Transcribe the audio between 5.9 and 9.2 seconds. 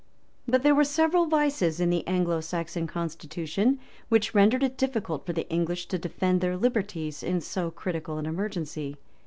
defend their liberties in so critical an emergency.